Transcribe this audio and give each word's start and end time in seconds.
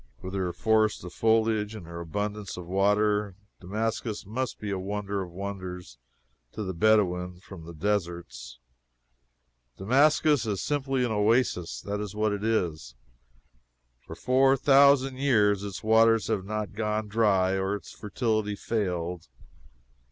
With 0.23 0.33
her 0.33 0.51
forest 0.51 1.03
of 1.03 1.13
foliage 1.13 1.75
and 1.75 1.85
her 1.85 1.99
abundance 1.99 2.57
of 2.57 2.65
water, 2.65 3.35
Damascus 3.59 4.25
must 4.25 4.57
be 4.59 4.71
a 4.71 4.79
wonder 4.79 5.21
of 5.21 5.29
wonders 5.29 5.99
to 6.53 6.63
the 6.63 6.73
Bedouin 6.73 7.39
from 7.39 7.65
the 7.65 7.73
deserts. 7.75 8.57
Damascus 9.77 10.47
is 10.47 10.59
simply 10.59 11.05
an 11.05 11.11
oasis 11.11 11.79
that 11.81 11.99
is 11.99 12.15
what 12.15 12.33
it 12.33 12.43
is. 12.43 12.95
For 13.99 14.15
four 14.15 14.57
thousand 14.57 15.17
years 15.19 15.61
its 15.63 15.83
waters 15.83 16.29
have 16.29 16.45
not 16.45 16.73
gone 16.73 17.07
dry 17.07 17.51
or 17.51 17.75
its 17.75 17.91
fertility 17.91 18.55
failed. 18.55 19.27